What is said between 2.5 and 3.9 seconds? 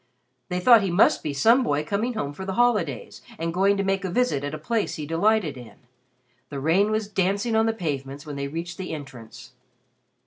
holidays and going to